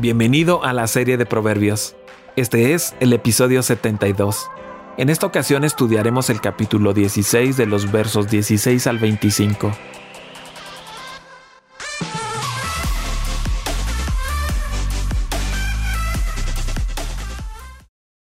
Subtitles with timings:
[0.00, 1.94] Bienvenido a la serie de Proverbios.
[2.34, 4.50] Este es el episodio 72.
[4.96, 9.70] En esta ocasión estudiaremos el capítulo 16 de los versos 16 al 25.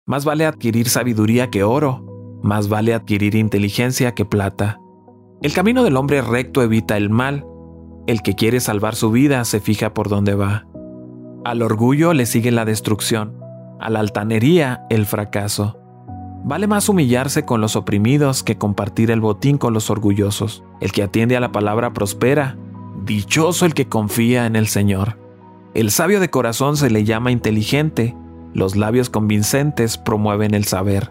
[0.07, 4.81] Más vale adquirir sabiduría que oro, más vale adquirir inteligencia que plata.
[5.43, 7.45] El camino del hombre recto evita el mal,
[8.07, 10.70] el que quiere salvar su vida se fija por dónde va.
[11.45, 13.39] Al orgullo le sigue la destrucción,
[13.81, 15.81] a la altanería el fracaso.
[16.45, 20.63] Vale más humillarse con los oprimidos que compartir el botín con los orgullosos.
[20.81, 22.59] El que atiende a la palabra prospera.
[23.05, 25.19] Dichoso el que confía en el Señor.
[25.73, 28.15] El sabio de corazón se le llama inteligente.
[28.53, 31.11] Los labios convincentes promueven el saber.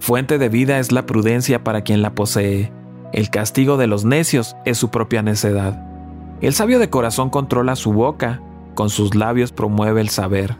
[0.00, 2.72] Fuente de vida es la prudencia para quien la posee.
[3.12, 5.86] El castigo de los necios es su propia necedad.
[6.40, 8.40] El sabio de corazón controla su boca,
[8.80, 10.56] con sus labios promueve el saber.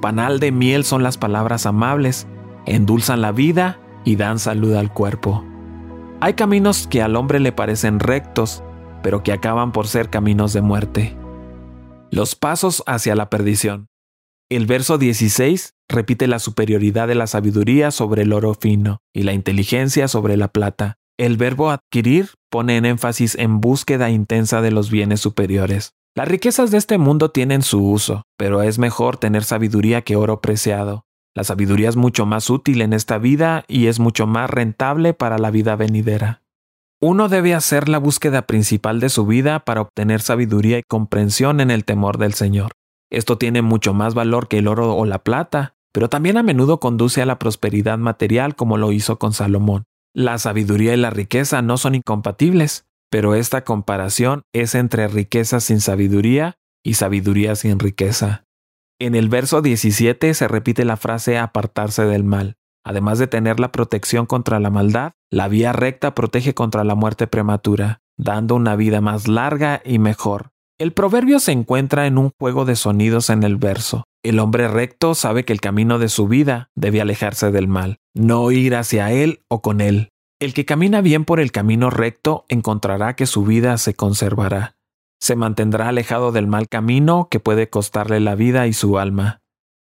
[0.00, 2.28] Panal de miel son las palabras amables,
[2.64, 5.44] endulzan la vida y dan salud al cuerpo.
[6.20, 8.62] Hay caminos que al hombre le parecen rectos,
[9.02, 11.16] pero que acaban por ser caminos de muerte.
[12.12, 13.88] Los pasos hacia la perdición.
[14.48, 19.32] El verso 16 repite la superioridad de la sabiduría sobre el oro fino y la
[19.32, 20.98] inteligencia sobre la plata.
[21.18, 25.95] El verbo adquirir pone en énfasis en búsqueda intensa de los bienes superiores.
[26.16, 30.40] Las riquezas de este mundo tienen su uso, pero es mejor tener sabiduría que oro
[30.40, 31.04] preciado.
[31.34, 35.36] La sabiduría es mucho más útil en esta vida y es mucho más rentable para
[35.36, 36.42] la vida venidera.
[37.02, 41.70] Uno debe hacer la búsqueda principal de su vida para obtener sabiduría y comprensión en
[41.70, 42.72] el temor del Señor.
[43.10, 46.80] Esto tiene mucho más valor que el oro o la plata, pero también a menudo
[46.80, 49.84] conduce a la prosperidad material como lo hizo con Salomón.
[50.14, 55.80] La sabiduría y la riqueza no son incompatibles, pero esta comparación es entre riqueza sin
[55.80, 58.44] sabiduría y sabiduría sin riqueza.
[58.98, 62.56] En el verso 17 se repite la frase apartarse del mal.
[62.84, 67.26] Además de tener la protección contra la maldad, la vía recta protege contra la muerte
[67.26, 70.50] prematura, dando una vida más larga y mejor.
[70.78, 74.04] El proverbio se encuentra en un juego de sonidos en el verso.
[74.22, 78.50] El hombre recto sabe que el camino de su vida debe alejarse del mal, no
[78.50, 80.10] ir hacia él o con él.
[80.38, 84.76] El que camina bien por el camino recto encontrará que su vida se conservará.
[85.18, 89.40] Se mantendrá alejado del mal camino que puede costarle la vida y su alma.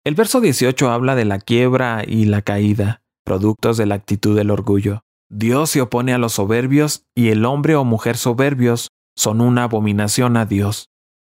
[0.05, 4.51] El verso 18 habla de la quiebra y la caída, productos de la actitud del
[4.51, 5.01] orgullo.
[5.31, 10.37] Dios se opone a los soberbios y el hombre o mujer soberbios son una abominación
[10.37, 10.91] a Dios.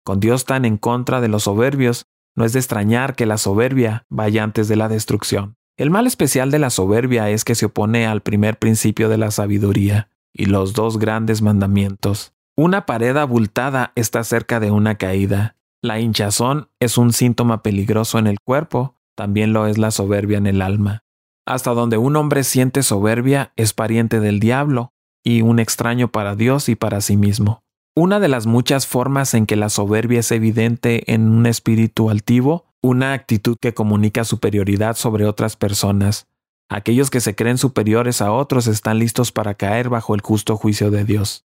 [0.05, 2.05] Con Dios tan en contra de los soberbios,
[2.37, 5.58] no es de extrañar que la soberbia vaya antes de la destrucción.
[5.79, 9.31] El mal especial de la soberbia es que se opone al primer principio de la
[9.31, 12.35] sabiduría y los dos grandes mandamientos.
[12.57, 15.55] Una pared abultada está cerca de una caída.
[15.81, 20.49] La hinchazón es un síntoma peligroso en el cuerpo, también lo es la soberbia en
[20.49, 21.05] el alma.
[21.47, 26.69] Hasta donde un hombre siente soberbia es pariente del diablo y un extraño para Dios
[26.69, 27.63] y para sí mismo.
[27.95, 32.68] Una de las muchas formas en que la soberbia es evidente en un espíritu altivo
[32.83, 36.27] una actitud que comunica superioridad sobre otras personas.
[36.71, 40.91] Aquellos que se creen superiores a otros están listos para caer bajo el justo juicio
[40.91, 41.45] de Dios.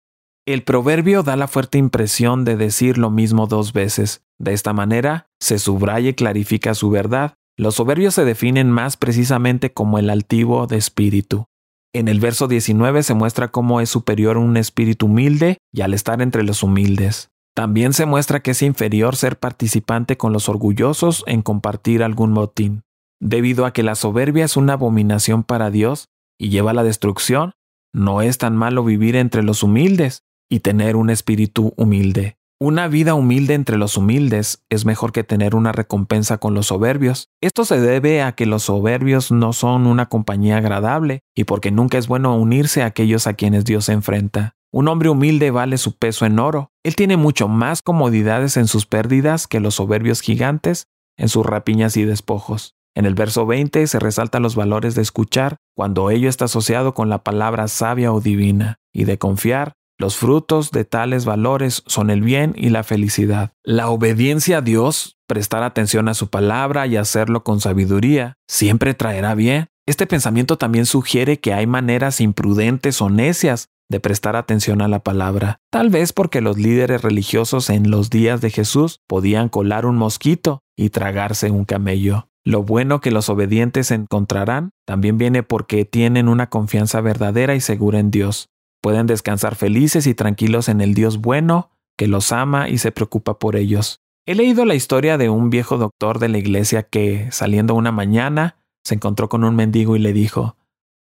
[0.46, 4.22] El proverbio da la fuerte impresión de decir lo mismo dos veces.
[4.38, 7.34] De esta manera, se subraya y clarifica su verdad.
[7.58, 11.46] Los soberbios se definen más precisamente como el altivo de espíritu.
[11.92, 16.22] En el verso 19 se muestra cómo es superior un espíritu humilde y al estar
[16.22, 17.30] entre los humildes.
[17.58, 22.84] También se muestra que es inferior ser participante con los orgullosos en compartir algún motín.
[23.20, 26.08] Debido a que la soberbia es una abominación para Dios
[26.38, 27.54] y lleva a la destrucción,
[27.92, 32.36] no es tan malo vivir entre los humildes y tener un espíritu humilde.
[32.60, 37.28] Una vida humilde entre los humildes es mejor que tener una recompensa con los soberbios.
[37.40, 41.98] Esto se debe a que los soberbios no son una compañía agradable y porque nunca
[41.98, 44.57] es bueno unirse a aquellos a quienes Dios se enfrenta.
[44.70, 46.72] Un hombre humilde vale su peso en oro.
[46.84, 51.96] Él tiene mucho más comodidades en sus pérdidas que los soberbios gigantes en sus rapiñas
[51.96, 52.74] y despojos.
[52.94, 57.08] En el verso 20 se resaltan los valores de escuchar cuando ello está asociado con
[57.08, 59.72] la palabra sabia o divina, y de confiar.
[59.98, 63.52] Los frutos de tales valores son el bien y la felicidad.
[63.64, 69.34] La obediencia a Dios, prestar atención a su palabra y hacerlo con sabiduría, siempre traerá
[69.34, 69.66] bien.
[69.86, 74.98] Este pensamiento también sugiere que hay maneras imprudentes o necias de prestar atención a la
[75.00, 79.96] palabra, tal vez porque los líderes religiosos en los días de Jesús podían colar un
[79.96, 82.28] mosquito y tragarse un camello.
[82.44, 87.98] Lo bueno que los obedientes encontrarán también viene porque tienen una confianza verdadera y segura
[87.98, 88.48] en Dios.
[88.80, 93.38] Pueden descansar felices y tranquilos en el Dios bueno, que los ama y se preocupa
[93.38, 94.00] por ellos.
[94.24, 98.56] He leído la historia de un viejo doctor de la iglesia que, saliendo una mañana,
[98.84, 100.56] se encontró con un mendigo y le dijo,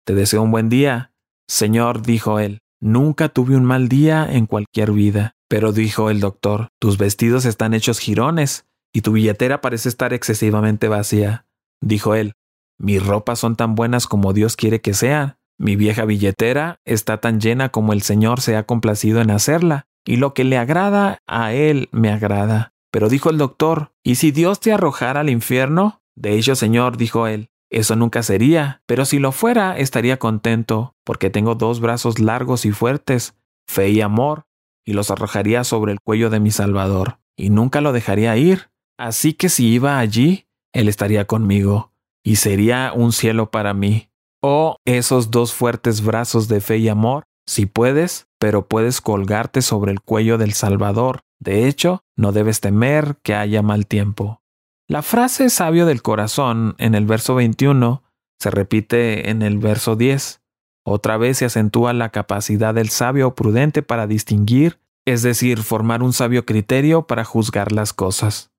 [0.04, 1.12] Te deseo un buen día.
[1.48, 5.34] Señor, dijo él, nunca tuve un mal día en cualquier vida.
[5.48, 10.88] Pero dijo el doctor, Tus vestidos están hechos jirones, y tu billetera parece estar excesivamente
[10.88, 11.46] vacía.
[11.80, 12.32] Dijo él,
[12.78, 15.36] Mis ropas son tan buenas como Dios quiere que sean.
[15.58, 20.16] Mi vieja billetera está tan llena como el Señor se ha complacido en hacerla, y
[20.16, 22.72] lo que le agrada a Él me agrada.
[22.90, 26.00] Pero dijo el doctor, ¿y si Dios te arrojara al infierno?
[26.14, 31.30] De ello, Señor, dijo él, eso nunca sería, pero si lo fuera, estaría contento, porque
[31.30, 33.34] tengo dos brazos largos y fuertes,
[33.66, 34.46] fe y amor,
[34.84, 38.70] y los arrojaría sobre el cuello de mi Salvador, y nunca lo dejaría ir.
[38.98, 41.92] Así que si iba allí, Él estaría conmigo,
[42.24, 44.10] y sería un cielo para mí.
[44.42, 49.92] Oh, esos dos fuertes brazos de fe y amor, si puedes, pero puedes colgarte sobre
[49.92, 51.20] el cuello del Salvador.
[51.40, 54.40] De hecho, no debes temer que haya mal tiempo.
[54.88, 58.04] La frase sabio del corazón en el verso 21
[58.38, 60.40] se repite en el verso 10.
[60.84, 66.12] Otra vez se acentúa la capacidad del sabio prudente para distinguir, es decir, formar un
[66.12, 68.52] sabio criterio para juzgar las cosas.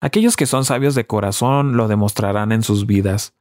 [0.00, 3.34] Aquellos que son sabios de corazón lo demostrarán en sus vidas.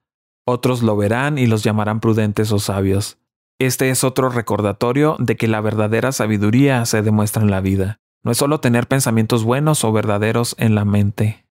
[0.46, 3.20] Otros lo verán y los llamarán prudentes o sabios.
[3.58, 8.02] Este es otro recordatorio de que la verdadera sabiduría se demuestra en la vida.
[8.22, 11.43] No es solo tener pensamientos buenos o verdaderos en la mente.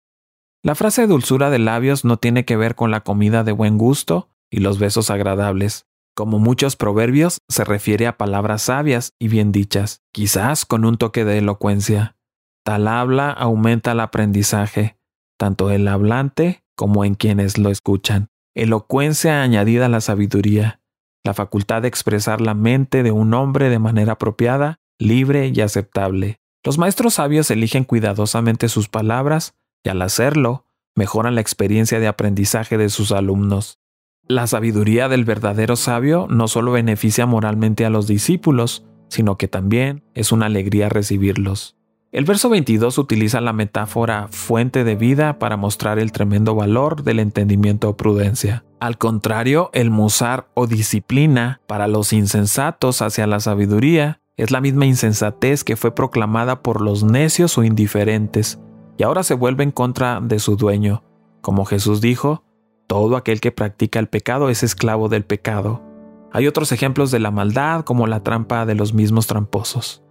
[0.63, 4.29] La frase dulzura de labios no tiene que ver con la comida de buen gusto
[4.51, 5.87] y los besos agradables.
[6.15, 11.25] Como muchos proverbios, se refiere a palabras sabias y bien dichas, quizás con un toque
[11.25, 12.17] de elocuencia.
[12.65, 14.99] Tal habla aumenta el aprendizaje,
[15.39, 20.81] tanto el hablante como en quienes lo escuchan elocuencia añadida a la sabiduría,
[21.25, 26.41] la facultad de expresar la mente de un hombre de manera apropiada, libre y aceptable.
[26.65, 32.79] Los maestros sabios eligen cuidadosamente sus palabras y al hacerlo, mejoran la experiencia de aprendizaje
[32.79, 33.79] de sus alumnos.
[34.29, 40.05] La sabiduría del verdadero sabio no solo beneficia moralmente a los discípulos, sino que también
[40.15, 41.77] es una alegría recibirlos.
[42.13, 47.21] El verso 22 utiliza la metáfora fuente de vida para mostrar el tremendo valor del
[47.21, 48.65] entendimiento o prudencia.
[48.81, 54.87] Al contrario, el musar o disciplina para los insensatos hacia la sabiduría es la misma
[54.87, 58.59] insensatez que fue proclamada por los necios o indiferentes,
[58.97, 61.03] y ahora se vuelve en contra de su dueño.
[61.41, 62.45] Como Jesús dijo,
[62.87, 65.83] todo aquel que practica el pecado es esclavo del pecado.
[66.33, 70.03] Hay otros ejemplos de la maldad como la trampa de los mismos tramposos.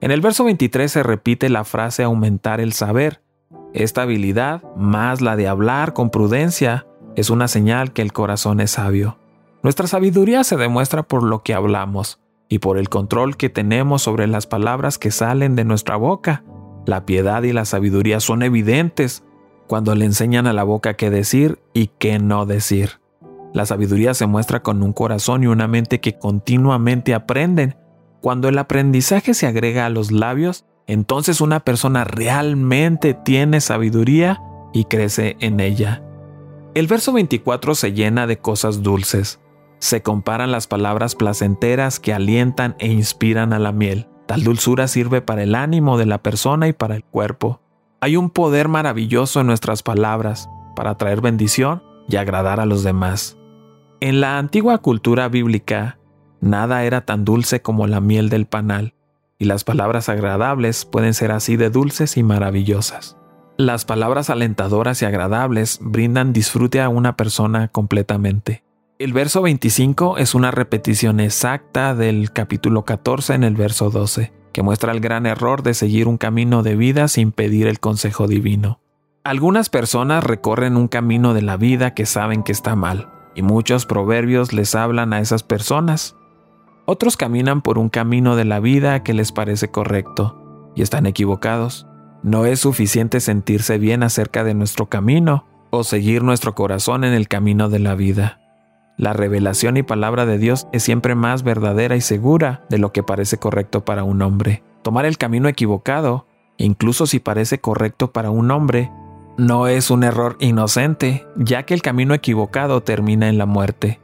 [0.00, 3.22] En el verso 23 se repite la frase aumentar el saber.
[3.72, 6.86] Esta habilidad, más la de hablar con prudencia,
[7.16, 9.18] es una señal que el corazón es sabio.
[9.62, 14.26] Nuestra sabiduría se demuestra por lo que hablamos y por el control que tenemos sobre
[14.26, 16.44] las palabras que salen de nuestra boca.
[16.86, 19.24] La piedad y la sabiduría son evidentes
[19.66, 23.00] cuando le enseñan a la boca qué decir y qué no decir.
[23.54, 27.76] La sabiduría se muestra con un corazón y una mente que continuamente aprenden
[28.24, 34.40] cuando el aprendizaje se agrega a los labios, entonces una persona realmente tiene sabiduría
[34.72, 36.02] y crece en ella.
[36.74, 39.40] El verso 24 se llena de cosas dulces.
[39.78, 44.08] Se comparan las palabras placenteras que alientan e inspiran a la miel.
[44.34, 47.60] Tal dulzura sirve para el ánimo de la persona y para el cuerpo.
[48.00, 53.38] Hay un poder maravilloso en nuestras palabras para traer bendición y agradar a los demás.
[54.00, 55.98] En la antigua cultura bíblica,
[56.40, 58.94] Nada era tan dulce como la miel del panal,
[59.38, 63.16] y las palabras agradables pueden ser así de dulces y maravillosas.
[63.56, 68.64] Las palabras alentadoras y agradables brindan disfrute a una persona completamente.
[69.04, 74.62] El verso 25 es una repetición exacta del capítulo 14 en el verso 12, que
[74.62, 78.80] muestra el gran error de seguir un camino de vida sin pedir el consejo divino.
[79.22, 83.84] Algunas personas recorren un camino de la vida que saben que está mal, y muchos
[83.84, 86.16] proverbios les hablan a esas personas,
[86.86, 91.86] otros caminan por un camino de la vida que les parece correcto y están equivocados.
[92.22, 97.28] No es suficiente sentirse bien acerca de nuestro camino o seguir nuestro corazón en el
[97.28, 98.40] camino de la vida.
[98.96, 103.02] La revelación y palabra de Dios es siempre más verdadera y segura de lo que
[103.02, 104.62] parece correcto para un hombre.
[104.82, 106.26] Tomar el camino equivocado,
[106.58, 108.90] incluso si parece correcto para un hombre,
[109.36, 114.00] no es un error inocente, ya que el camino equivocado termina en la muerte.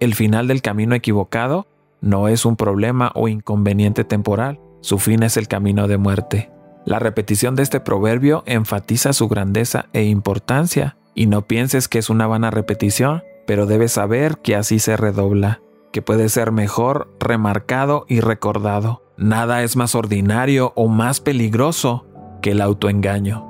[0.00, 1.68] El final del camino equivocado
[2.00, 6.50] no es un problema o inconveniente temporal, su fin es el camino de muerte.
[6.84, 12.10] La repetición de este proverbio enfatiza su grandeza e importancia, y no pienses que es
[12.10, 15.60] una vana repetición, pero debes saber que así se redobla,
[15.92, 19.02] que puede ser mejor remarcado y recordado.
[19.16, 22.06] Nada es más ordinario o más peligroso
[22.42, 23.46] que el autoengaño.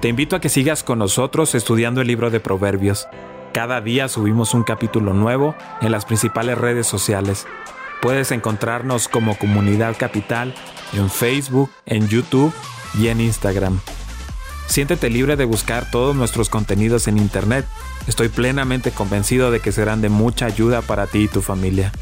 [0.00, 3.08] Te invito a que sigas con nosotros estudiando el libro de Proverbios.
[3.52, 7.46] Cada día subimos un capítulo nuevo en las principales redes sociales.
[8.02, 10.54] Puedes encontrarnos como Comunidad Capital
[10.92, 12.52] en Facebook, en YouTube
[12.98, 13.80] y en Instagram.
[14.66, 17.66] Siéntete libre de buscar todos nuestros contenidos en Internet.
[18.06, 21.92] Estoy plenamente convencido de que serán de mucha ayuda para ti y tu familia.